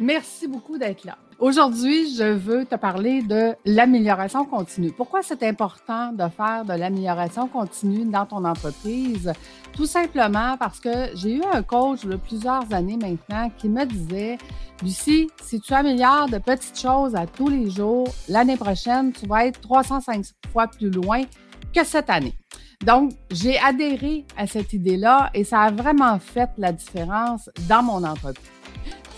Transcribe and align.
Merci 0.00 0.48
beaucoup 0.48 0.76
d'être 0.76 1.04
là. 1.04 1.16
Aujourd'hui, 1.38 2.14
je 2.16 2.24
veux 2.24 2.64
te 2.64 2.74
parler 2.74 3.22
de 3.22 3.54
l'amélioration 3.64 4.44
continue. 4.44 4.90
Pourquoi 4.90 5.22
c'est 5.22 5.42
important 5.42 6.12
de 6.12 6.28
faire 6.28 6.64
de 6.64 6.72
l'amélioration 6.72 7.46
continue 7.46 8.04
dans 8.04 8.26
ton 8.26 8.44
entreprise? 8.44 9.32
Tout 9.72 9.86
simplement 9.86 10.56
parce 10.56 10.80
que 10.80 11.14
j'ai 11.14 11.36
eu 11.36 11.42
un 11.52 11.62
coach 11.62 12.04
de 12.04 12.16
plusieurs 12.16 12.72
années 12.72 12.96
maintenant 12.96 13.50
qui 13.56 13.68
me 13.68 13.84
disait, 13.84 14.38
Lucie, 14.82 15.28
si 15.42 15.60
tu 15.60 15.72
améliores 15.72 16.28
de 16.28 16.38
petites 16.38 16.78
choses 16.78 17.14
à 17.14 17.26
tous 17.26 17.48
les 17.48 17.70
jours, 17.70 18.08
l'année 18.28 18.56
prochaine, 18.56 19.12
tu 19.12 19.26
vas 19.26 19.46
être 19.46 19.60
305 19.60 20.24
fois 20.52 20.66
plus 20.66 20.90
loin 20.90 21.22
que 21.72 21.84
cette 21.84 22.10
année. 22.10 22.34
Donc, 22.84 23.12
j'ai 23.30 23.58
adhéré 23.58 24.24
à 24.36 24.46
cette 24.46 24.72
idée-là 24.72 25.30
et 25.34 25.44
ça 25.44 25.62
a 25.62 25.70
vraiment 25.70 26.18
fait 26.18 26.50
la 26.58 26.72
différence 26.72 27.48
dans 27.68 27.82
mon 27.82 28.04
entreprise. 28.04 28.63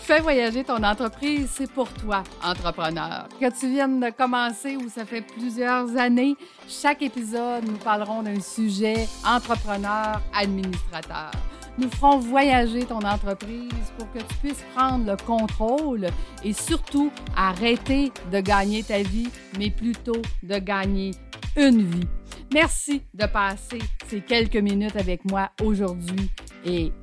Fais 0.07 0.21
voyager 0.21 0.63
ton 0.63 0.81
entreprise, 0.83 1.49
c'est 1.51 1.69
pour 1.69 1.89
toi, 1.95 2.23
entrepreneur. 2.41 3.27
Que 3.41 3.59
tu 3.59 3.69
viennes 3.69 3.99
de 3.99 4.09
commencer 4.09 4.77
ou 4.77 4.87
ça 4.87 5.05
fait 5.05 5.21
plusieurs 5.21 5.97
années, 5.97 6.37
chaque 6.65 7.01
épisode, 7.01 7.65
nous 7.65 7.75
parlerons 7.75 8.23
d'un 8.23 8.39
sujet 8.39 9.05
entrepreneur, 9.25 10.21
administrateur. 10.33 11.31
Nous 11.77 11.89
ferons 11.89 12.19
voyager 12.19 12.85
ton 12.85 12.99
entreprise 12.99 13.91
pour 13.97 14.09
que 14.13 14.19
tu 14.19 14.35
puisses 14.41 14.63
prendre 14.73 15.11
le 15.11 15.17
contrôle 15.17 16.07
et 16.41 16.53
surtout 16.53 17.11
arrêter 17.35 18.13
de 18.31 18.39
gagner 18.39 18.83
ta 18.83 19.01
vie, 19.01 19.29
mais 19.59 19.71
plutôt 19.71 20.21
de 20.41 20.57
gagner 20.57 21.11
une 21.57 21.81
vie. 21.81 22.07
Merci 22.53 23.01
de 23.13 23.25
passer 23.25 23.79
ces 24.07 24.21
quelques 24.21 24.55
minutes 24.55 24.95
avec 24.95 25.29
moi 25.29 25.49
aujourd'hui 25.61 26.31
et 26.63 26.93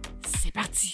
c'est 0.40 0.54
parti. 0.54 0.90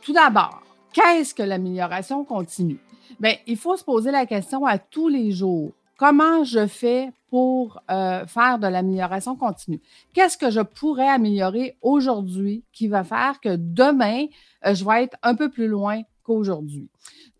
Tout 0.00 0.12
d'abord, 0.12 0.62
qu'est-ce 0.92 1.34
que 1.34 1.42
l'amélioration 1.42 2.24
continue? 2.24 2.80
Bien, 3.18 3.34
il 3.46 3.56
faut 3.56 3.76
se 3.76 3.84
poser 3.84 4.10
la 4.10 4.26
question 4.26 4.64
à 4.64 4.78
tous 4.78 5.08
les 5.08 5.30
jours. 5.30 5.72
Comment 5.98 6.44
je 6.44 6.66
fais 6.66 7.12
pour 7.28 7.80
euh, 7.90 8.26
faire 8.26 8.58
de 8.58 8.66
l'amélioration 8.66 9.36
continue? 9.36 9.80
Qu'est-ce 10.14 10.38
que 10.38 10.50
je 10.50 10.60
pourrais 10.60 11.08
améliorer 11.08 11.76
aujourd'hui 11.82 12.64
qui 12.72 12.88
va 12.88 13.04
faire 13.04 13.40
que 13.40 13.56
demain, 13.56 14.26
euh, 14.64 14.74
je 14.74 14.84
vais 14.84 15.04
être 15.04 15.16
un 15.22 15.34
peu 15.34 15.50
plus 15.50 15.68
loin 15.68 16.00
qu'aujourd'hui. 16.30 16.88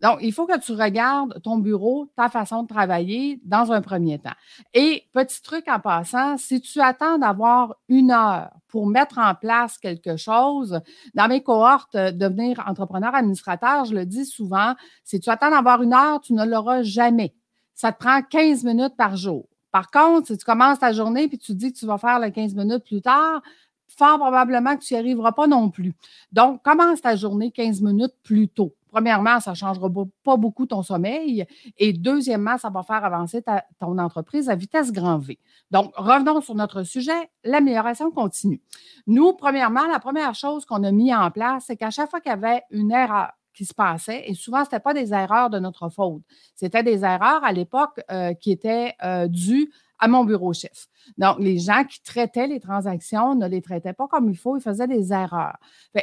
Donc, 0.01 0.17
il 0.21 0.33
faut 0.33 0.45
que 0.45 0.59
tu 0.59 0.73
regardes 0.73 1.41
ton 1.43 1.57
bureau, 1.57 2.07
ta 2.15 2.27
façon 2.27 2.63
de 2.63 2.67
travailler 2.67 3.39
dans 3.45 3.71
un 3.71 3.81
premier 3.81 4.19
temps. 4.19 4.33
Et 4.73 5.03
petit 5.13 5.41
truc 5.41 5.67
en 5.67 5.79
passant, 5.79 6.37
si 6.37 6.59
tu 6.59 6.81
attends 6.81 7.17
d'avoir 7.17 7.75
une 7.87 8.11
heure 8.11 8.49
pour 8.67 8.87
mettre 8.87 9.19
en 9.19 9.33
place 9.35 9.77
quelque 9.77 10.17
chose, 10.17 10.81
dans 11.13 11.27
mes 11.27 11.41
cohortes, 11.41 11.95
euh, 11.95 12.11
devenir 12.11 12.63
entrepreneur 12.67 13.13
administrateur, 13.13 13.85
je 13.85 13.93
le 13.93 14.05
dis 14.05 14.25
souvent, 14.25 14.73
si 15.03 15.19
tu 15.19 15.29
attends 15.29 15.51
d'avoir 15.51 15.81
une 15.83 15.93
heure, 15.93 16.19
tu 16.19 16.33
ne 16.33 16.45
l'auras 16.45 16.81
jamais. 16.81 17.33
Ça 17.73 17.91
te 17.91 17.99
prend 17.99 18.21
15 18.21 18.63
minutes 18.63 18.97
par 18.97 19.15
jour. 19.15 19.47
Par 19.71 19.89
contre, 19.89 20.27
si 20.27 20.37
tu 20.37 20.43
commences 20.43 20.79
ta 20.79 20.91
journée 20.91 21.29
puis 21.29 21.37
tu 21.37 21.53
dis 21.53 21.71
que 21.71 21.77
tu 21.77 21.85
vas 21.85 21.97
faire 21.97 22.19
les 22.19 22.31
15 22.31 22.55
minutes 22.55 22.83
plus 22.83 23.01
tard, 23.01 23.41
fort 23.87 24.17
probablement 24.17 24.75
que 24.75 24.83
tu 24.83 24.93
n'y 24.93 24.99
arriveras 24.99 25.31
pas 25.31 25.47
non 25.47 25.69
plus. 25.69 25.93
Donc, 26.31 26.61
commence 26.63 27.01
ta 27.01 27.15
journée 27.15 27.51
15 27.51 27.81
minutes 27.81 28.15
plus 28.23 28.49
tôt. 28.49 28.73
Premièrement, 28.91 29.39
ça 29.39 29.51
ne 29.51 29.55
changera 29.55 29.89
pas 30.23 30.37
beaucoup 30.37 30.65
ton 30.65 30.83
sommeil. 30.83 31.45
Et 31.77 31.93
deuxièmement, 31.93 32.57
ça 32.57 32.69
va 32.69 32.83
faire 32.83 33.03
avancer 33.03 33.43
ton 33.79 33.97
entreprise 33.97 34.49
à 34.49 34.55
vitesse 34.55 34.91
grand 34.91 35.17
V. 35.17 35.39
Donc, 35.71 35.93
revenons 35.95 36.41
sur 36.41 36.55
notre 36.55 36.83
sujet, 36.83 37.29
l'amélioration 37.43 38.11
continue. 38.11 38.61
Nous, 39.07 39.33
premièrement, 39.33 39.87
la 39.87 39.99
première 39.99 40.35
chose 40.35 40.65
qu'on 40.65 40.83
a 40.83 40.91
mis 40.91 41.13
en 41.15 41.31
place, 41.31 41.65
c'est 41.67 41.77
qu'à 41.77 41.89
chaque 41.89 42.09
fois 42.09 42.19
qu'il 42.19 42.31
y 42.31 42.33
avait 42.33 42.63
une 42.69 42.91
erreur, 42.91 43.31
qui 43.53 43.65
se 43.65 43.73
passait. 43.73 44.23
Et 44.27 44.33
souvent, 44.33 44.59
ce 44.59 44.69
n'était 44.69 44.79
pas 44.79 44.93
des 44.93 45.13
erreurs 45.13 45.49
de 45.49 45.59
notre 45.59 45.89
faute. 45.89 46.21
C'était 46.55 46.83
des 46.83 47.03
erreurs 47.03 47.43
à 47.43 47.51
l'époque 47.51 47.99
euh, 48.09 48.33
qui 48.33 48.51
étaient 48.51 48.93
euh, 49.03 49.27
dues 49.27 49.71
à 49.99 50.07
mon 50.07 50.23
bureau 50.23 50.53
chef. 50.53 50.87
Donc, 51.17 51.37
les 51.39 51.59
gens 51.59 51.83
qui 51.83 52.01
traitaient 52.01 52.47
les 52.47 52.59
transactions 52.59 53.35
ne 53.35 53.47
les 53.47 53.61
traitaient 53.61 53.93
pas 53.93 54.07
comme 54.07 54.29
il 54.29 54.37
faut, 54.37 54.57
ils 54.57 54.61
faisaient 54.61 54.87
des 54.87 55.13
erreurs. 55.13 55.57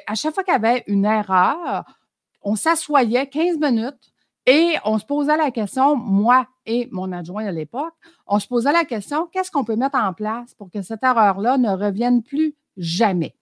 à 0.06 0.14
chaque 0.14 0.34
fois 0.34 0.44
qu'il 0.44 0.52
y 0.52 0.56
avait 0.56 0.84
une 0.86 1.04
erreur, 1.04 1.84
on 2.42 2.56
s'assoyait 2.56 3.26
15 3.28 3.58
minutes 3.58 4.12
et 4.46 4.76
on 4.84 4.98
se 4.98 5.04
posait 5.04 5.36
la 5.36 5.50
question, 5.50 5.96
moi 5.96 6.46
et 6.64 6.88
mon 6.90 7.12
adjoint 7.12 7.46
à 7.46 7.52
l'époque, 7.52 7.92
on 8.26 8.38
se 8.38 8.46
posait 8.46 8.72
la 8.72 8.84
question, 8.84 9.26
qu'est-ce 9.26 9.50
qu'on 9.50 9.64
peut 9.64 9.76
mettre 9.76 9.98
en 9.98 10.14
place 10.14 10.54
pour 10.54 10.70
que 10.70 10.80
cette 10.82 11.02
erreur-là 11.02 11.58
ne 11.58 11.70
revienne 11.70 12.22
plus 12.22 12.54
jamais? 12.76 13.34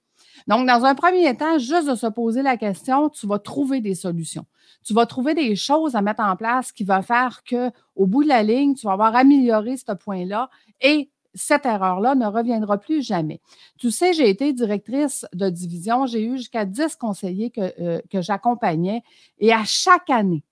Donc, 0.47 0.67
dans 0.67 0.85
un 0.85 0.95
premier 0.95 1.37
temps, 1.37 1.59
juste 1.59 1.89
de 1.89 1.95
se 1.95 2.07
poser 2.07 2.43
la 2.43 2.57
question, 2.57 3.09
tu 3.09 3.27
vas 3.27 3.39
trouver 3.39 3.81
des 3.81 3.95
solutions. 3.95 4.47
Tu 4.85 4.95
vas 4.95 5.07
trouver 5.07 5.35
des 5.35 5.57
choses 5.57 5.97
à 5.97 6.03
mettre 6.03 6.23
en 6.23 6.37
place 6.37 6.73
qui 6.73 6.85
vont 6.85 7.03
faire 7.03 7.43
que, 7.45 7.71
au 7.95 8.07
bout 8.07 8.23
de 8.23 8.29
la 8.29 8.43
ligne, 8.43 8.75
tu 8.75 8.87
vas 8.87 8.93
avoir 8.93 9.15
amélioré 9.17 9.77
ce 9.77 9.93
point-là 9.93 10.51
et 10.81 11.11
cette 11.37 11.67
erreur-là 11.67 12.15
ne 12.15 12.27
reviendra 12.27 12.79
plus 12.79 13.03
jamais. 13.03 13.41
Tu 13.79 13.91
sais, 13.91 14.13
j'ai 14.13 14.29
été 14.29 14.53
directrice 14.53 15.27
de 15.33 15.49
division, 15.49 16.07
j'ai 16.07 16.25
eu 16.25 16.39
jusqu'à 16.39 16.65
10 16.65 16.97
conseillers 16.97 17.51
que, 17.51 17.73
euh, 17.81 18.01
que 18.11 18.21
j'accompagnais 18.21 19.03
et 19.39 19.53
à 19.53 19.63
chaque 19.65 20.11
année, 20.11 20.43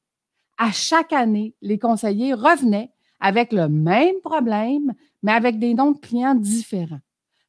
à 0.58 0.70
chaque 0.70 1.12
année, 1.12 1.54
les 1.62 1.78
conseillers 1.78 2.34
revenaient 2.34 2.90
avec 3.18 3.52
le 3.52 3.68
même 3.68 4.20
problème, 4.22 4.92
mais 5.22 5.32
avec 5.32 5.58
des 5.58 5.74
noms 5.74 5.92
de 5.92 5.98
clients 5.98 6.34
différents 6.34 7.00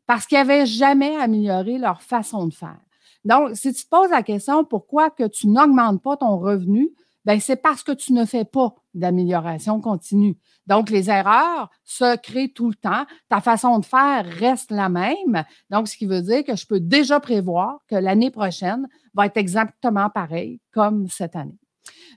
parce 0.06 0.26
qu'ils 0.26 0.38
n'avaient 0.38 0.66
jamais 0.66 1.16
amélioré 1.16 1.78
leur 1.78 2.02
façon 2.02 2.48
de 2.48 2.54
faire. 2.54 2.80
Donc, 3.24 3.56
si 3.56 3.74
tu 3.74 3.84
te 3.84 3.90
poses 3.90 4.12
la 4.12 4.24
question 4.24 4.64
pourquoi 4.64 5.10
que 5.10 5.28
tu 5.28 5.48
n'augmentes 5.48 6.02
pas 6.02 6.18
ton 6.18 6.38
revenu, 6.38 6.92
ben 7.26 7.40
c'est 7.40 7.56
parce 7.56 7.84
que 7.84 7.92
tu 7.92 8.14
ne 8.14 8.26
fais 8.26 8.46
pas 8.46 8.74
d'amélioration 8.94 9.82
continue. 9.82 10.38
Donc, 10.68 10.90
les 10.90 11.10
erreurs 11.10 11.70
se 11.84 12.16
créent 12.18 12.54
tout 12.54 12.70
le 12.70 12.76
temps. 12.76 13.06
Ta 13.30 13.42
façon 13.42 13.80
de 13.80 13.86
faire 13.86 14.26
reste 14.26 14.72
la 14.72 14.90
même. 14.90 15.44
Donc, 15.70 15.88
ce 15.88 15.98
qui 15.98 16.06
veut 16.06 16.22
dire 16.22 16.44
que 16.44 16.56
je 16.56 16.66
peux 16.66 16.80
déjà 16.80 17.20
prévoir 17.20 17.80
que 17.88 17.96
l'année 17.96 18.32
prochaine 18.32 18.88
va 19.14 19.26
être 19.26 19.38
exactement 19.38 20.10
pareil 20.10 20.60
comme 20.72 21.08
cette 21.08 21.36
année. 21.36 21.58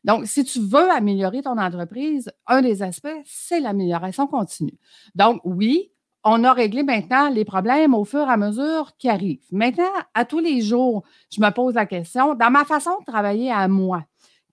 Donc, 0.05 0.27
si 0.27 0.45
tu 0.45 0.61
veux 0.61 0.91
améliorer 0.91 1.43
ton 1.43 1.59
entreprise, 1.59 2.31
un 2.47 2.63
des 2.63 2.83
aspects, 2.83 3.09
c'est 3.25 3.61
l'amélioration 3.61 4.27
continue. 4.27 4.79
Donc, 5.15 5.41
oui, 5.45 5.91
on 6.25 6.45
a 6.45 6.53
réglé 6.53 6.83
maintenant 6.83 7.29
les 7.29 7.45
problèmes 7.45 7.95
au 7.95 8.05
fur 8.05 8.29
et 8.29 8.33
à 8.33 8.37
mesure 8.37 8.93
qui 8.99 9.09
arrivent. 9.09 9.47
Maintenant, 9.51 9.91
à 10.15 10.25
tous 10.25 10.41
les 10.41 10.61
jours, 10.61 11.05
je 11.31 11.41
me 11.41 11.51
pose 11.51 11.75
la 11.75 11.87
question, 11.87 12.35
dans 12.35 12.51
ma 12.51 12.65
façon 12.65 12.91
de 13.01 13.05
travailler 13.05 13.51
à 13.51 13.69
moi, 13.69 14.05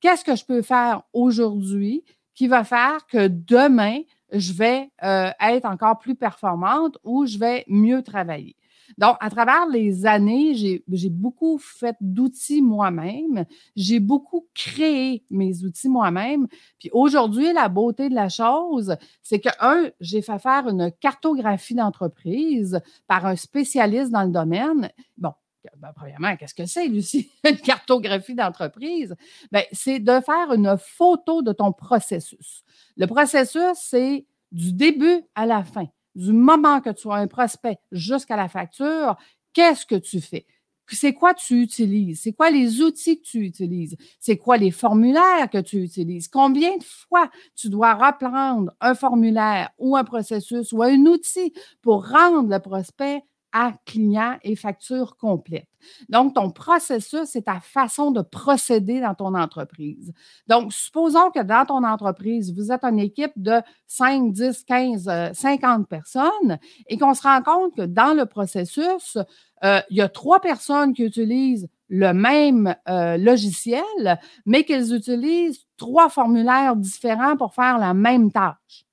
qu'est-ce 0.05 0.23
que 0.23 0.35
je 0.35 0.45
peux 0.45 0.61
faire 0.61 1.01
aujourd'hui 1.13 2.03
qui 2.35 2.47
va 2.47 2.63
faire 2.63 3.07
que 3.07 3.27
demain, 3.27 4.01
je 4.31 4.53
vais 4.53 4.91
euh, 5.03 5.31
être 5.41 5.65
encore 5.65 5.97
plus 5.97 6.13
performante 6.13 6.99
ou 7.03 7.25
je 7.25 7.39
vais 7.39 7.65
mieux 7.67 8.03
travailler? 8.03 8.55
Donc, 8.99 9.17
à 9.19 9.31
travers 9.31 9.65
les 9.67 10.05
années, 10.05 10.53
j'ai 10.53 11.09
beaucoup 11.09 11.57
fait 11.57 11.95
d'outils 11.99 12.61
moi-même. 12.61 13.45
J'ai 13.75 13.99
beaucoup 13.99 14.45
créé 14.53 15.23
mes 15.31 15.63
outils 15.63 15.89
moi-même. 15.89 16.45
Puis 16.77 16.91
aujourd'hui, 16.93 17.51
la 17.51 17.67
beauté 17.67 18.07
de 18.07 18.13
la 18.13 18.29
chose, 18.29 18.95
c'est 19.23 19.39
que, 19.39 19.49
un, 19.59 19.89
j'ai 19.99 20.21
fait 20.21 20.37
faire 20.37 20.69
une 20.69 20.91
cartographie 21.01 21.73
d'entreprise 21.73 22.79
par 23.07 23.25
un 23.25 23.35
spécialiste 23.35 24.11
dans 24.11 24.23
le 24.23 24.31
domaine. 24.31 24.91
Bon, 25.17 25.33
ben, 25.77 25.91
premièrement, 25.95 26.35
qu'est-ce 26.37 26.53
que 26.55 26.65
c'est, 26.65 26.87
Lucie? 26.87 27.31
Une 27.43 27.57
cartographie 27.57 28.35
d'entreprise? 28.35 29.15
Ben, 29.51 29.63
c'est 29.71 29.99
de 29.99 30.19
faire 30.21 30.53
une 30.53 30.77
photo 30.77 31.41
de 31.41 31.51
ton 31.51 31.71
processus. 31.71 32.63
Le 32.97 33.07
processus, 33.07 33.77
c'est 33.77 34.25
du 34.51 34.73
début 34.73 35.23
à 35.35 35.45
la 35.45 35.63
fin 35.63 35.87
du 36.15 36.31
moment 36.31 36.81
que 36.81 36.89
tu 36.89 37.09
as 37.11 37.15
un 37.15 37.27
prospect 37.27 37.77
jusqu'à 37.91 38.35
la 38.35 38.47
facture, 38.47 39.17
qu'est-ce 39.53 39.85
que 39.85 39.95
tu 39.95 40.21
fais? 40.21 40.45
C'est 40.87 41.13
quoi 41.13 41.33
tu 41.33 41.61
utilises? 41.61 42.21
C'est 42.21 42.33
quoi 42.33 42.51
les 42.51 42.81
outils 42.81 43.19
que 43.19 43.25
tu 43.25 43.39
utilises? 43.39 43.97
C'est 44.19 44.37
quoi 44.37 44.57
les 44.57 44.69
formulaires 44.69 45.49
que 45.51 45.59
tu 45.59 45.77
utilises? 45.77 46.27
Combien 46.27 46.77
de 46.77 46.83
fois 46.83 47.29
tu 47.55 47.69
dois 47.69 47.95
reprendre 47.95 48.71
un 48.79 48.93
formulaire 48.93 49.71
ou 49.79 49.97
un 49.97 50.03
processus 50.03 50.71
ou 50.73 50.83
un 50.83 50.99
outil 51.05 51.53
pour 51.81 52.07
rendre 52.07 52.49
le 52.49 52.59
prospect 52.59 53.23
à 53.57 53.71
client 53.85 54.35
et 54.43 54.57
facture 54.57 55.15
complète. 55.15 55.69
Donc, 56.09 56.33
ton 56.33 56.51
processus, 56.51 57.23
c'est 57.23 57.43
ta 57.43 57.61
façon 57.61 58.11
de 58.11 58.21
procéder 58.21 58.99
dans 58.99 59.15
ton 59.15 59.33
entreprise. 59.33 60.11
Donc, 60.47 60.73
supposons 60.73 61.31
que 61.31 61.41
dans 61.41 61.65
ton 61.65 61.85
entreprise, 61.85 62.53
vous 62.53 62.73
êtes 62.73 62.83
une 62.83 62.99
équipe 62.99 63.31
de 63.37 63.61
5, 63.87 64.33
10, 64.33 64.63
15, 64.65 65.31
50 65.31 65.87
personnes 65.87 66.59
et 66.87 66.97
qu'on 66.97 67.13
se 67.13 67.21
rend 67.21 67.41
compte 67.41 67.77
que 67.77 67.83
dans 67.83 68.13
le 68.13 68.25
processus, 68.25 69.17
euh, 69.63 69.79
il 69.89 69.95
y 69.95 70.01
a 70.01 70.09
trois 70.09 70.41
personnes 70.41 70.93
qui 70.93 71.03
utilisent 71.03 71.69
le 71.87 72.11
même 72.11 72.75
euh, 72.89 73.15
logiciel, 73.15 74.19
mais 74.45 74.65
qu'elles 74.65 74.93
utilisent 74.93 75.65
trois 75.77 76.09
formulaires 76.09 76.75
différents 76.75 77.37
pour 77.37 77.53
faire 77.53 77.77
la 77.77 77.93
même 77.93 78.33
tâche. 78.33 78.85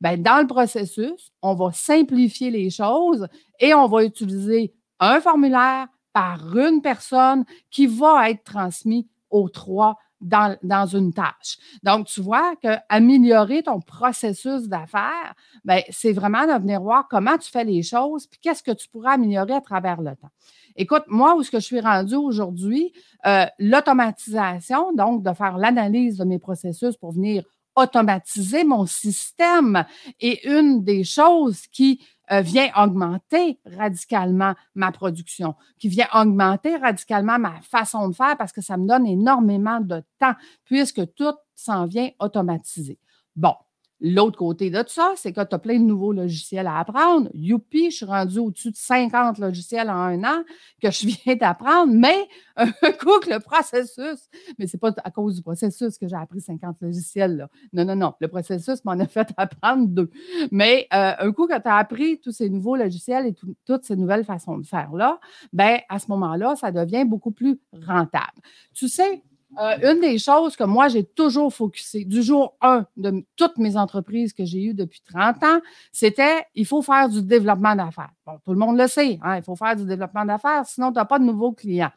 Ben, 0.00 0.22
dans 0.22 0.40
le 0.40 0.46
processus, 0.46 1.32
on 1.42 1.54
va 1.54 1.72
simplifier 1.72 2.50
les 2.50 2.70
choses 2.70 3.26
et 3.60 3.74
on 3.74 3.86
va 3.86 4.04
utiliser 4.04 4.74
un 5.00 5.20
formulaire, 5.20 5.88
par 6.16 6.56
une 6.56 6.80
personne 6.80 7.44
qui 7.70 7.86
va 7.86 8.30
être 8.30 8.42
transmis 8.42 9.06
aux 9.28 9.50
trois 9.50 9.98
dans, 10.22 10.56
dans, 10.62 10.86
une 10.86 11.12
tâche. 11.12 11.58
Donc, 11.82 12.06
tu 12.06 12.22
vois 12.22 12.56
qu'améliorer 12.56 13.62
ton 13.62 13.82
processus 13.82 14.66
d'affaires, 14.66 15.34
ben, 15.62 15.82
c'est 15.90 16.12
vraiment 16.12 16.46
de 16.46 16.58
venir 16.58 16.80
voir 16.80 17.06
comment 17.10 17.36
tu 17.36 17.50
fais 17.50 17.64
les 17.64 17.82
choses, 17.82 18.26
puis 18.28 18.40
qu'est-ce 18.40 18.62
que 18.62 18.70
tu 18.70 18.88
pourras 18.88 19.12
améliorer 19.12 19.52
à 19.52 19.60
travers 19.60 20.00
le 20.00 20.16
temps. 20.16 20.30
Écoute, 20.74 21.02
moi, 21.06 21.36
où 21.36 21.42
est-ce 21.42 21.50
que 21.50 21.60
je 21.60 21.66
suis 21.66 21.80
rendue 21.80 22.14
aujourd'hui, 22.14 22.94
euh, 23.26 23.44
l'automatisation, 23.58 24.94
donc 24.94 25.22
de 25.22 25.34
faire 25.34 25.58
l'analyse 25.58 26.16
de 26.16 26.24
mes 26.24 26.38
processus 26.38 26.96
pour 26.96 27.12
venir 27.12 27.44
automatiser 27.76 28.64
mon 28.64 28.86
système 28.86 29.84
est 30.18 30.44
une 30.44 30.82
des 30.82 31.04
choses 31.04 31.66
qui 31.68 32.00
euh, 32.32 32.40
vient 32.40 32.70
augmenter 32.76 33.60
radicalement 33.64 34.54
ma 34.74 34.90
production, 34.90 35.54
qui 35.78 35.88
vient 35.88 36.08
augmenter 36.12 36.76
radicalement 36.76 37.38
ma 37.38 37.60
façon 37.60 38.08
de 38.08 38.14
faire 38.14 38.36
parce 38.36 38.52
que 38.52 38.60
ça 38.60 38.76
me 38.76 38.88
donne 38.88 39.06
énormément 39.06 39.80
de 39.80 40.02
temps 40.18 40.34
puisque 40.64 41.14
tout 41.14 41.34
s'en 41.54 41.86
vient 41.86 42.10
automatiser. 42.18 42.98
Bon, 43.36 43.54
L'autre 44.00 44.36
côté 44.36 44.68
de 44.68 44.82
ça, 44.86 45.14
c'est 45.16 45.32
que 45.32 45.42
tu 45.42 45.54
as 45.54 45.58
plein 45.58 45.78
de 45.78 45.84
nouveaux 45.84 46.12
logiciels 46.12 46.66
à 46.66 46.78
apprendre. 46.78 47.30
Youpi, 47.32 47.90
je 47.90 47.96
suis 47.96 48.04
rendu 48.04 48.38
au-dessus 48.38 48.70
de 48.70 48.76
50 48.76 49.38
logiciels 49.38 49.88
en 49.88 49.94
un 49.94 50.22
an 50.24 50.44
que 50.82 50.90
je 50.90 51.06
viens 51.24 51.34
d'apprendre, 51.34 51.92
mais 51.92 52.28
un 52.56 52.70
coup 52.70 53.18
que 53.20 53.30
le 53.30 53.40
processus, 53.40 54.28
mais 54.58 54.66
c'est 54.66 54.78
pas 54.78 54.92
à 55.02 55.10
cause 55.10 55.36
du 55.36 55.42
processus 55.42 55.96
que 55.98 56.08
j'ai 56.08 56.16
appris 56.16 56.40
50 56.40 56.76
logiciels. 56.82 57.36
Là. 57.36 57.48
Non, 57.72 57.84
non, 57.86 57.96
non. 57.96 58.14
Le 58.20 58.28
processus 58.28 58.84
m'en 58.84 58.92
a 58.92 59.06
fait 59.06 59.28
apprendre 59.36 59.88
deux. 59.88 60.10
Mais 60.50 60.86
euh, 60.92 61.12
un 61.18 61.32
coup 61.32 61.46
que 61.46 61.58
tu 61.58 61.68
as 61.68 61.76
appris 61.76 62.20
tous 62.20 62.32
ces 62.32 62.50
nouveaux 62.50 62.76
logiciels 62.76 63.26
et 63.26 63.34
toutes 63.64 63.84
ces 63.84 63.96
nouvelles 63.96 64.24
façons 64.24 64.58
de 64.58 64.66
faire-là, 64.66 65.18
ben 65.52 65.78
à 65.88 65.98
ce 65.98 66.08
moment-là, 66.10 66.54
ça 66.56 66.70
devient 66.70 67.04
beaucoup 67.06 67.30
plus 67.30 67.58
rentable. 67.86 68.40
Tu 68.74 68.88
sais, 68.88 69.22
euh, 69.58 69.92
une 69.92 70.00
des 70.00 70.18
choses 70.18 70.56
que 70.56 70.64
moi, 70.64 70.88
j'ai 70.88 71.04
toujours 71.04 71.52
focusé 71.52 72.04
du 72.04 72.22
jour 72.22 72.56
1 72.60 72.86
de 72.96 73.24
toutes 73.36 73.58
mes 73.58 73.76
entreprises 73.76 74.32
que 74.32 74.44
j'ai 74.44 74.62
eues 74.62 74.74
depuis 74.74 75.00
30 75.12 75.42
ans, 75.44 75.60
c'était 75.92 76.44
il 76.54 76.66
faut 76.66 76.82
faire 76.82 77.08
du 77.08 77.22
développement 77.22 77.74
d'affaires. 77.74 78.10
Bon, 78.26 78.38
tout 78.44 78.52
le 78.52 78.58
monde 78.58 78.78
le 78.78 78.86
sait, 78.86 79.18
hein, 79.22 79.36
il 79.36 79.42
faut 79.42 79.56
faire 79.56 79.76
du 79.76 79.84
développement 79.84 80.24
d'affaires, 80.24 80.64
sinon 80.66 80.92
tu 80.92 80.98
n'as 80.98 81.04
pas 81.04 81.18
de 81.18 81.24
nouveaux 81.24 81.52
clients. 81.52 81.92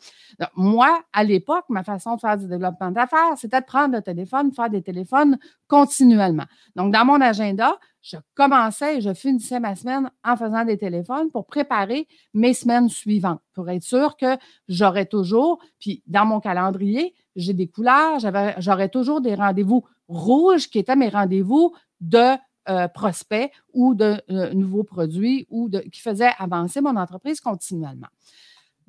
moi, 0.55 1.01
à 1.11 1.23
l'époque, 1.23 1.65
ma 1.69 1.83
façon 1.83 2.15
de 2.15 2.21
faire 2.21 2.37
du 2.37 2.47
développement 2.47 2.91
d'affaires, 2.91 3.37
c'était 3.37 3.61
de 3.61 3.65
prendre 3.65 3.95
le 3.95 4.01
téléphone, 4.01 4.51
faire 4.53 4.69
des 4.69 4.81
téléphones 4.81 5.37
continuellement. 5.69 6.45
Donc, 6.75 6.91
dans 6.91 7.05
mon 7.05 7.21
agenda, 7.21 7.77
je 8.01 8.17
commençais 8.35 8.97
et 8.97 9.01
je 9.01 9.13
finissais 9.13 9.59
ma 9.59 9.75
semaine 9.75 10.09
en 10.23 10.35
faisant 10.35 10.65
des 10.65 10.77
téléphones 10.77 11.29
pour 11.31 11.45
préparer 11.45 12.07
mes 12.33 12.53
semaines 12.53 12.89
suivantes, 12.89 13.39
pour 13.53 13.69
être 13.69 13.83
sûr 13.83 14.17
que 14.17 14.37
j'aurais 14.67 15.05
toujours, 15.05 15.59
puis 15.79 16.03
dans 16.07 16.25
mon 16.25 16.39
calendrier, 16.39 17.13
j'ai 17.35 17.53
des 17.53 17.67
couleurs, 17.67 18.19
j'aurais 18.57 18.89
toujours 18.89 19.21
des 19.21 19.35
rendez-vous 19.35 19.85
rouges 20.07 20.69
qui 20.69 20.79
étaient 20.79 20.95
mes 20.95 21.09
rendez-vous 21.09 21.73
de 22.01 22.35
euh, 22.69 22.87
prospects 22.87 23.51
ou 23.73 23.93
de 23.95 24.21
euh, 24.31 24.53
nouveaux 24.53 24.83
produits 24.83 25.45
ou 25.49 25.69
qui 25.69 26.01
faisaient 26.01 26.31
avancer 26.37 26.81
mon 26.81 26.95
entreprise 26.95 27.39
continuellement. 27.39 28.07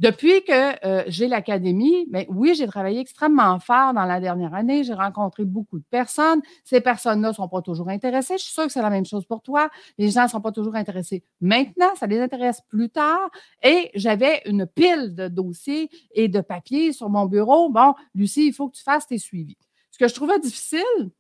Depuis 0.01 0.43
que 0.45 0.87
euh, 0.87 1.05
j'ai 1.09 1.29
l'académie, 1.29 2.07
mais 2.11 2.25
ben 2.25 2.35
oui, 2.35 2.55
j'ai 2.55 2.67
travaillé 2.67 3.01
extrêmement 3.01 3.59
fort 3.61 3.93
dans 3.93 4.07
la 4.07 4.19
dernière 4.19 4.55
année. 4.55 4.83
J'ai 4.83 4.95
rencontré 4.95 5.45
beaucoup 5.45 5.79
de 5.79 5.85
personnes. 5.91 6.41
Ces 6.65 6.81
personnes-là 6.81 7.29
ne 7.29 7.35
sont 7.35 7.49
pas 7.49 7.61
toujours 7.61 7.91
intéressées. 7.91 8.39
Je 8.39 8.45
suis 8.45 8.55
sûre 8.55 8.65
que 8.65 8.73
c'est 8.73 8.81
la 8.81 8.89
même 8.89 9.05
chose 9.05 9.27
pour 9.27 9.43
toi. 9.43 9.69
Les 9.99 10.11
gens 10.11 10.23
ne 10.23 10.29
sont 10.29 10.41
pas 10.41 10.53
toujours 10.53 10.75
intéressés 10.75 11.23
maintenant. 11.43 11.95
Ça 11.97 12.07
les 12.07 12.19
intéresse 12.19 12.63
plus 12.71 12.89
tard. 12.89 13.31
Et 13.63 13.91
j'avais 13.95 14.41
une 14.47 14.67
pile 14.67 15.15
de 15.15 15.29
dossiers 15.29 15.91
et 16.13 16.29
de 16.29 16.41
papiers 16.41 16.95
sur 16.95 17.11
mon 17.11 17.27
bureau. 17.27 17.69
Bon, 17.69 17.93
Lucie, 18.15 18.47
il 18.47 18.55
faut 18.55 18.71
que 18.71 18.77
tu 18.77 18.83
fasses 18.83 19.07
tes 19.07 19.19
suivis. 19.19 19.59
Ce 19.91 19.99
que 19.99 20.09
je 20.09 20.15
trouvais 20.15 20.39
difficile, 20.39 21.11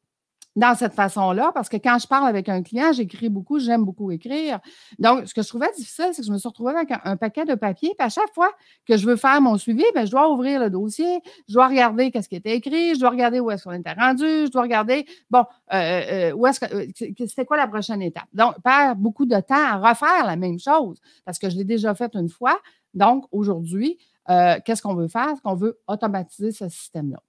dans 0.60 0.74
cette 0.74 0.92
façon-là, 0.92 1.52
parce 1.54 1.70
que 1.70 1.78
quand 1.78 1.98
je 1.98 2.06
parle 2.06 2.28
avec 2.28 2.50
un 2.50 2.62
client, 2.62 2.92
j'écris 2.92 3.30
beaucoup, 3.30 3.58
j'aime 3.58 3.82
beaucoup 3.82 4.10
écrire. 4.10 4.60
Donc, 4.98 5.26
ce 5.26 5.32
que 5.32 5.40
je 5.40 5.48
trouvais 5.48 5.72
difficile, 5.74 6.10
c'est 6.12 6.20
que 6.20 6.26
je 6.26 6.30
me 6.30 6.36
suis 6.36 6.48
retrouvée 6.48 6.72
avec 6.72 6.90
un, 7.02 7.16
paquet 7.16 7.46
de 7.46 7.54
papier, 7.54 7.94
puis 7.98 8.06
à 8.06 8.10
chaque 8.10 8.32
fois 8.34 8.50
que 8.86 8.98
je 8.98 9.06
veux 9.06 9.16
faire 9.16 9.40
mon 9.40 9.56
suivi, 9.56 9.84
bien, 9.94 10.04
je 10.04 10.10
dois 10.10 10.30
ouvrir 10.30 10.60
le 10.60 10.68
dossier, 10.68 11.22
je 11.48 11.54
dois 11.54 11.66
regarder 11.66 12.10
qu'est-ce 12.10 12.28
qui 12.28 12.36
était 12.36 12.54
écrit, 12.54 12.94
je 12.94 13.00
dois 13.00 13.08
regarder 13.08 13.40
où 13.40 13.50
est-ce 13.50 13.64
qu'on 13.64 13.72
était 13.72 13.94
rendu, 13.94 14.22
je 14.22 14.50
dois 14.50 14.62
regarder, 14.62 15.06
bon, 15.30 15.44
euh, 15.72 15.76
euh, 15.76 16.32
où 16.32 16.46
est-ce 16.46 16.60
que, 16.60 16.74
euh, 16.74 17.26
c'était 17.26 17.46
quoi 17.46 17.56
la 17.56 17.66
prochaine 17.66 18.02
étape? 18.02 18.28
Donc, 18.34 18.60
perd 18.62 18.98
beaucoup 18.98 19.24
de 19.24 19.40
temps 19.40 19.54
à 19.54 19.76
refaire 19.78 20.26
la 20.26 20.36
même 20.36 20.58
chose, 20.58 21.00
parce 21.24 21.38
que 21.38 21.48
je 21.48 21.56
l'ai 21.56 21.64
déjà 21.64 21.94
fait 21.94 22.14
une 22.14 22.28
fois. 22.28 22.58
Donc, 22.92 23.24
aujourd'hui, 23.32 23.98
qu'est-ce 24.26 24.82
qu'on 24.82 24.94
veut 24.94 25.08
faire? 25.08 25.40
Qu'on 25.42 25.54
veut 25.54 25.80
automatiser 25.88 26.52
ce 26.52 26.68
système-là? 26.68 27.22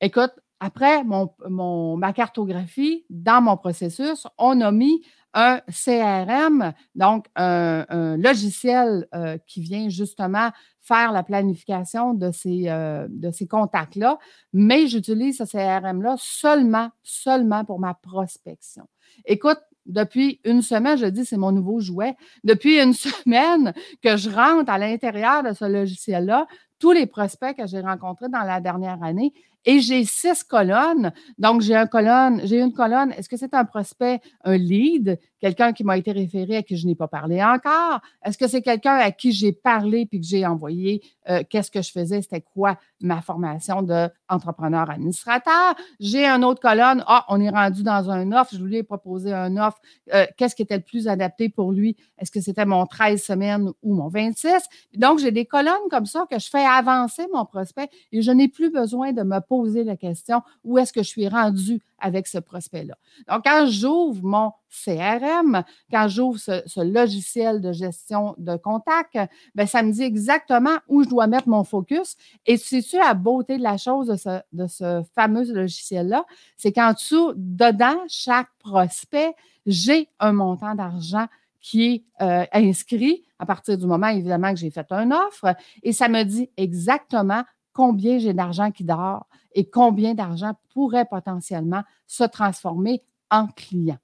Écoute, 0.00 0.32
après 0.60 1.04
mon, 1.04 1.96
ma 1.96 2.12
cartographie, 2.12 3.04
dans 3.10 3.42
mon 3.42 3.56
processus, 3.56 4.26
on 4.38 4.60
a 4.60 4.70
mis 4.72 5.02
un 5.34 5.60
CRM, 5.68 6.72
donc 6.94 7.26
un, 7.36 8.16
logiciel 8.16 9.06
euh, 9.14 9.36
qui 9.46 9.60
vient 9.60 9.90
justement 9.90 10.50
faire 10.80 11.12
la 11.12 11.22
planification 11.22 12.14
de 12.14 12.30
ces, 12.30 12.68
euh, 12.68 13.06
de 13.10 13.30
ces 13.30 13.46
contacts-là, 13.46 14.18
mais 14.54 14.86
j'utilise 14.86 15.38
ce 15.38 15.44
CRM-là 15.44 16.16
seulement, 16.18 16.90
seulement 17.02 17.64
pour 17.66 17.78
ma 17.78 17.92
prospection. 17.92 18.84
Écoute, 19.26 19.60
depuis 19.84 20.40
une 20.44 20.62
semaine, 20.62 20.96
je 20.96 21.06
dis 21.06 21.24
c'est 21.24 21.36
mon 21.36 21.52
nouveau 21.52 21.80
jouet. 21.80 22.16
Depuis 22.42 22.80
une 22.80 22.92
semaine 22.94 23.74
que 24.02 24.16
je 24.16 24.30
rentre 24.30 24.70
à 24.70 24.78
l'intérieur 24.78 25.42
de 25.42 25.52
ce 25.52 25.64
logiciel-là, 25.64 26.46
tous 26.78 26.92
les 26.92 27.06
prospects 27.06 27.56
que 27.56 27.66
j'ai 27.66 27.80
rencontrés 27.80 28.28
dans 28.28 28.42
la 28.42 28.60
dernière 28.60 29.02
année 29.02 29.32
et 29.66 29.80
j'ai 29.80 30.04
six 30.04 30.42
colonnes. 30.44 31.12
Donc, 31.38 31.60
j'ai 31.60 31.74
un 31.74 31.86
colonne, 31.86 32.40
j'ai 32.44 32.60
une 32.60 32.72
colonne. 32.72 33.12
Est-ce 33.12 33.28
que 33.28 33.36
c'est 33.36 33.52
un 33.54 33.64
prospect, 33.64 34.20
un 34.44 34.56
lead, 34.56 35.18
quelqu'un 35.40 35.72
qui 35.72 35.84
m'a 35.84 35.96
été 35.96 36.12
référé 36.12 36.56
à 36.56 36.62
qui 36.62 36.76
je 36.76 36.86
n'ai 36.86 36.94
pas 36.94 37.08
parlé 37.08 37.42
encore? 37.42 38.00
Est-ce 38.24 38.38
que 38.38 38.46
c'est 38.46 38.62
quelqu'un 38.62 38.96
à 38.96 39.10
qui 39.10 39.32
j'ai 39.32 39.52
parlé 39.52 40.06
puis 40.06 40.20
que 40.20 40.26
j'ai 40.26 40.46
envoyé 40.46 41.02
euh, 41.28 41.42
qu'est-ce 41.48 41.70
que 41.70 41.82
je 41.82 41.90
faisais? 41.90 42.22
C'était 42.22 42.40
quoi 42.40 42.78
ma 43.00 43.20
formation 43.20 43.82
d'entrepreneur 43.82 44.90
administrateur? 44.90 45.74
J'ai 46.00 46.26
une 46.26 46.44
autre 46.44 46.60
colonne. 46.60 47.04
Ah, 47.06 47.24
on 47.28 47.40
est 47.40 47.50
rendu 47.50 47.82
dans 47.82 48.10
un 48.10 48.32
offre. 48.32 48.54
Je 48.54 48.58
voulais 48.58 48.82
proposer 48.82 49.32
un 49.32 49.56
offre. 49.56 49.80
Euh, 50.14 50.26
qu'est-ce 50.36 50.54
qui 50.54 50.62
était 50.62 50.76
le 50.76 50.82
plus 50.82 51.08
adapté 51.08 51.48
pour 51.48 51.72
lui? 51.72 51.96
Est-ce 52.18 52.30
que 52.30 52.40
c'était 52.40 52.66
mon 52.66 52.86
13 52.86 53.22
semaines 53.22 53.70
ou 53.82 53.94
mon 53.94 54.08
26? 54.08 54.48
Donc, 54.94 55.18
j'ai 55.18 55.32
des 55.32 55.44
colonnes 55.44 55.74
comme 55.90 56.06
ça 56.06 56.26
que 56.30 56.38
je 56.38 56.48
fais 56.48 56.64
avancer 56.64 57.26
mon 57.32 57.44
prospect 57.44 57.88
et 58.12 58.22
je 58.22 58.30
n'ai 58.30 58.48
plus 58.48 58.70
besoin 58.70 59.12
de 59.12 59.22
me 59.22 59.40
poser 59.40 59.84
la 59.84 59.96
question 59.96 60.42
où 60.64 60.78
est-ce 60.78 60.92
que 60.92 61.02
je 61.02 61.08
suis 61.08 61.28
rendu 61.28 61.80
avec 61.98 62.26
ce 62.26 62.38
prospect-là. 62.38 62.96
Donc, 63.28 63.44
quand 63.44 63.66
j'ouvre 63.68 64.22
mon 64.22 64.52
CRM, 64.84 65.62
quand 65.90 66.08
j'ouvre 66.08 66.38
ce, 66.38 66.80
logiciel 66.82 67.60
de 67.60 67.72
gestion 67.72 68.34
de 68.38 68.56
contact, 68.56 69.18
bien, 69.54 69.66
ça 69.66 69.82
me 69.82 69.92
dit 69.92 70.02
exactement 70.02 70.76
où 70.88 71.02
je 71.04 71.08
dois 71.08 71.26
mettre 71.26 71.48
mon 71.48 71.64
focus. 71.64 72.16
Et 72.44 72.56
c'est-tu 72.56 72.96
la 72.96 73.14
beauté 73.14 73.58
de 73.58 73.62
la 73.62 73.76
chose 73.76 74.08
de 74.08 74.16
ce, 74.16 74.40
de 74.52 74.66
ce 74.66 75.02
fameux 75.14 75.52
logiciel-là? 75.52 76.24
C'est 76.56 76.72
qu'en 76.72 76.92
dessous, 76.92 77.32
dedans, 77.36 77.98
chaque 78.08 78.48
prospect, 78.58 79.34
j'ai 79.66 80.08
un 80.20 80.32
montant 80.32 80.74
d'argent 80.74 81.26
qui 81.60 81.84
est 81.84 82.04
euh, 82.22 82.44
inscrit 82.52 83.24
à 83.38 83.46
partir 83.46 83.76
du 83.76 83.86
moment, 83.86 84.08
évidemment, 84.08 84.52
que 84.52 84.60
j'ai 84.60 84.70
fait 84.70 84.90
une 84.92 85.12
offre. 85.12 85.54
Et 85.82 85.92
ça 85.92 86.08
me 86.08 86.22
dit 86.22 86.48
exactement 86.56 87.42
combien 87.76 88.18
j'ai 88.18 88.32
d'argent 88.32 88.70
qui 88.70 88.84
dort 88.84 89.26
et 89.52 89.68
combien 89.68 90.14
d'argent 90.14 90.54
pourrait 90.72 91.04
potentiellement 91.04 91.82
se 92.06 92.24
transformer 92.24 93.02
en 93.30 93.48
client. 93.48 93.98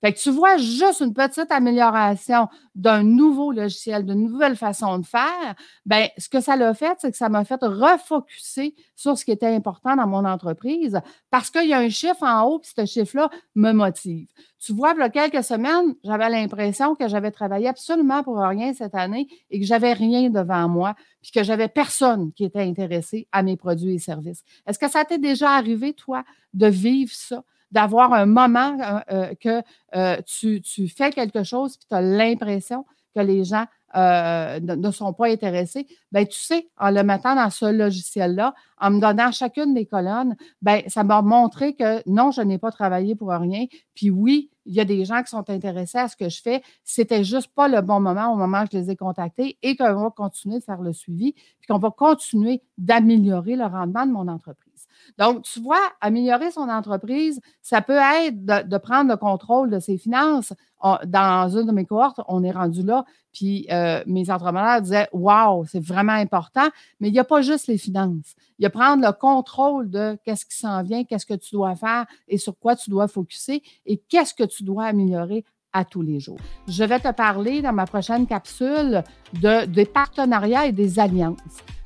Fait 0.00 0.12
que 0.12 0.18
tu 0.18 0.30
vois 0.30 0.56
juste 0.56 1.00
une 1.00 1.12
petite 1.12 1.50
amélioration 1.50 2.48
d'un 2.74 3.02
nouveau 3.02 3.50
logiciel, 3.50 4.06
d'une 4.06 4.28
nouvelle 4.28 4.56
façon 4.56 4.98
de 4.98 5.06
faire. 5.06 5.54
Ben, 5.86 6.08
ce 6.16 6.28
que 6.28 6.40
ça 6.40 6.54
l'a 6.54 6.72
fait, 6.74 6.96
c'est 7.00 7.10
que 7.10 7.16
ça 7.16 7.28
m'a 7.28 7.44
fait 7.44 7.60
refocuser 7.62 8.74
sur 8.94 9.18
ce 9.18 9.24
qui 9.24 9.32
était 9.32 9.46
important 9.46 9.96
dans 9.96 10.06
mon 10.06 10.24
entreprise 10.24 11.00
parce 11.30 11.50
qu'il 11.50 11.68
y 11.68 11.72
a 11.72 11.78
un 11.78 11.88
chiffre 11.88 12.22
en 12.22 12.44
haut, 12.44 12.58
puis 12.60 12.70
ce 12.76 12.86
chiffre-là 12.86 13.28
me 13.56 13.72
motive. 13.72 14.28
Tu 14.60 14.72
vois, 14.72 14.92
il 14.96 15.00
y 15.00 15.02
a 15.02 15.08
quelques 15.08 15.44
semaines, 15.44 15.94
j'avais 16.04 16.28
l'impression 16.28 16.94
que 16.94 17.08
j'avais 17.08 17.30
travaillé 17.30 17.68
absolument 17.68 18.22
pour 18.22 18.38
rien 18.38 18.72
cette 18.74 18.94
année 18.94 19.28
et 19.50 19.60
que 19.60 19.66
j'avais 19.66 19.92
rien 19.92 20.30
devant 20.30 20.68
moi, 20.68 20.94
puis 21.22 21.32
que 21.32 21.42
j'avais 21.42 21.68
personne 21.68 22.32
qui 22.32 22.44
était 22.44 22.62
intéressé 22.62 23.28
à 23.32 23.42
mes 23.42 23.56
produits 23.56 23.94
et 23.94 23.98
services. 23.98 24.42
Est-ce 24.66 24.78
que 24.78 24.90
ça 24.90 25.04
t'est 25.04 25.18
déjà 25.18 25.50
arrivé, 25.52 25.92
toi, 25.92 26.24
de 26.54 26.66
vivre 26.66 27.12
ça? 27.12 27.42
D'avoir 27.70 28.12
un 28.12 28.26
moment 28.26 28.78
euh, 28.80 29.00
euh, 29.12 29.34
que 29.40 29.62
euh, 29.94 30.16
tu, 30.26 30.88
fais 30.88 31.10
quelque 31.10 31.42
chose 31.42 31.76
puis 31.76 31.86
tu 31.88 31.94
as 31.94 32.02
l'impression 32.02 32.84
que 33.14 33.20
les 33.20 33.44
gens 33.44 33.66
ne, 33.94 34.90
sont 34.90 35.14
pas 35.14 35.28
intéressés, 35.28 35.86
ben 36.12 36.26
tu 36.26 36.38
sais, 36.38 36.68
en 36.78 36.90
le 36.90 37.02
mettant 37.02 37.34
dans 37.34 37.48
ce 37.48 37.64
logiciel-là, 37.64 38.54
en 38.78 38.90
me 38.90 39.00
donnant 39.00 39.32
chacune 39.32 39.72
des 39.72 39.86
colonnes, 39.86 40.36
ben 40.60 40.82
ça 40.88 41.04
m'a 41.04 41.22
montré 41.22 41.74
que 41.74 42.02
non, 42.06 42.30
je 42.30 42.42
n'ai 42.42 42.58
pas 42.58 42.70
travaillé 42.70 43.14
pour 43.14 43.30
rien. 43.30 43.64
Puis 43.94 44.10
oui, 44.10 44.50
il 44.68 44.74
y 44.74 44.80
a 44.80 44.84
des 44.84 45.04
gens 45.04 45.22
qui 45.22 45.30
sont 45.30 45.48
intéressés 45.48 45.98
à 45.98 46.08
ce 46.08 46.16
que 46.16 46.28
je 46.28 46.42
fais. 46.42 46.62
C'était 46.84 47.24
juste 47.24 47.48
pas 47.54 47.68
le 47.68 47.80
bon 47.80 48.00
moment 48.00 48.32
au 48.32 48.36
moment 48.36 48.62
où 48.62 48.66
je 48.70 48.78
les 48.78 48.90
ai 48.90 48.96
contactés 48.96 49.58
et 49.62 49.76
qu'on 49.76 49.94
va 49.94 50.10
continuer 50.10 50.58
de 50.58 50.64
faire 50.64 50.82
le 50.82 50.92
suivi, 50.92 51.32
puis 51.32 51.66
qu'on 51.68 51.78
va 51.78 51.90
continuer 51.90 52.62
d'améliorer 52.76 53.56
le 53.56 53.64
rendement 53.64 54.06
de 54.06 54.12
mon 54.12 54.28
entreprise. 54.28 54.86
Donc, 55.16 55.42
tu 55.42 55.60
vois, 55.60 55.80
améliorer 56.00 56.50
son 56.50 56.68
entreprise, 56.68 57.40
ça 57.62 57.80
peut 57.80 57.98
être 58.26 58.44
de, 58.44 58.78
prendre 58.78 59.10
le 59.10 59.16
contrôle 59.16 59.70
de 59.70 59.78
ses 59.80 59.96
finances. 59.96 60.52
Dans 60.80 61.48
une 61.56 61.66
de 61.66 61.72
mes 61.72 61.84
cohortes, 61.84 62.20
on 62.28 62.42
est 62.44 62.50
rendu 62.50 62.82
là, 62.82 63.04
puis 63.32 63.66
euh, 63.70 64.02
mes 64.06 64.30
entrepreneurs 64.30 64.80
disaient 64.80 65.08
Waouh, 65.12 65.64
c'est 65.66 65.82
vraiment 65.82 66.12
important, 66.12 66.68
mais 67.00 67.08
il 67.08 67.12
n'y 67.12 67.18
a 67.18 67.24
pas 67.24 67.42
juste 67.42 67.66
les 67.66 67.78
finances. 67.78 68.34
Il 68.58 68.62
y 68.62 68.66
a 68.66 68.70
prendre 68.70 69.04
le 69.04 69.12
contrôle 69.12 69.90
de 69.90 70.16
qu'est-ce 70.24 70.46
qui 70.46 70.56
s'en 70.56 70.82
vient, 70.82 71.04
qu'est-ce 71.04 71.26
que 71.26 71.34
tu 71.34 71.54
dois 71.54 71.74
faire 71.76 72.06
et 72.28 72.38
sur 72.38 72.58
quoi 72.58 72.76
tu 72.76 72.90
dois 72.90 73.08
focuser 73.08 73.62
et 73.86 73.98
qu'est-ce 74.08 74.34
que 74.34 74.44
tu 74.44 74.62
dois 74.62 74.84
améliorer 74.84 75.44
à 75.72 75.84
tous 75.84 76.02
les 76.02 76.18
jours. 76.18 76.38
Je 76.66 76.84
vais 76.84 76.98
te 76.98 77.12
parler 77.12 77.60
dans 77.62 77.72
ma 77.72 77.86
prochaine 77.86 78.26
capsule 78.26 79.02
de, 79.34 79.66
des 79.66 79.84
partenariats 79.84 80.66
et 80.66 80.72
des 80.72 80.98
alliances. 80.98 81.38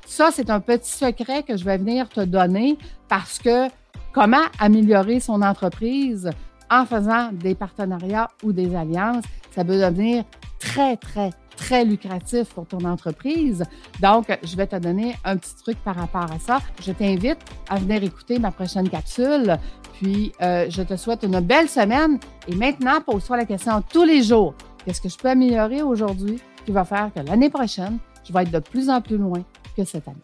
Ça, 0.05 0.29
c'est 0.31 0.49
un 0.49 0.59
petit 0.59 0.91
secret 0.91 1.43
que 1.43 1.57
je 1.57 1.65
vais 1.65 1.77
venir 1.77 2.09
te 2.09 2.21
donner 2.21 2.77
parce 3.09 3.39
que 3.39 3.67
comment 4.13 4.43
améliorer 4.59 5.19
son 5.19 5.41
entreprise 5.41 6.29
en 6.69 6.85
faisant 6.85 7.31
des 7.31 7.55
partenariats 7.55 8.29
ou 8.43 8.51
des 8.51 8.75
alliances, 8.75 9.23
ça 9.51 9.63
peut 9.63 9.79
devenir 9.79 10.23
très, 10.59 10.97
très, 10.97 11.31
très 11.55 11.85
lucratif 11.85 12.49
pour 12.53 12.65
ton 12.65 12.83
entreprise. 12.85 13.63
Donc, 14.01 14.25
je 14.43 14.55
vais 14.55 14.67
te 14.67 14.75
donner 14.75 15.15
un 15.23 15.37
petit 15.37 15.55
truc 15.55 15.77
par 15.83 15.95
rapport 15.95 16.31
à 16.31 16.39
ça. 16.39 16.59
Je 16.81 16.91
t'invite 16.91 17.39
à 17.69 17.77
venir 17.77 18.03
écouter 18.03 18.39
ma 18.39 18.51
prochaine 18.51 18.89
capsule. 18.89 19.57
Puis, 19.93 20.31
euh, 20.41 20.65
je 20.69 20.81
te 20.81 20.95
souhaite 20.95 21.23
une 21.23 21.39
belle 21.39 21.69
semaine. 21.69 22.19
Et 22.47 22.55
maintenant, 22.55 22.99
pose-toi 23.05 23.37
la 23.37 23.45
question 23.45 23.81
tous 23.91 24.03
les 24.03 24.23
jours. 24.23 24.53
Qu'est-ce 24.85 25.01
que 25.01 25.09
je 25.09 25.17
peux 25.17 25.29
améliorer 25.29 25.81
aujourd'hui 25.81 26.41
qui 26.65 26.71
va 26.71 26.83
faire 26.83 27.11
que 27.13 27.19
l'année 27.21 27.49
prochaine, 27.49 27.99
je 28.23 28.33
vais 28.33 28.43
être 28.43 28.51
de 28.51 28.59
plus 28.59 28.89
en 28.89 29.01
plus 29.01 29.17
loin 29.17 29.43
que 29.77 29.83
cette 29.83 30.07
année? 30.07 30.17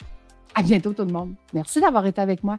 À 0.55 0.63
bientôt 0.63 0.93
tout 0.93 1.05
le 1.05 1.13
monde. 1.13 1.34
Merci 1.53 1.79
d'avoir 1.79 2.05
été 2.05 2.19
avec 2.19 2.43
moi. 2.43 2.58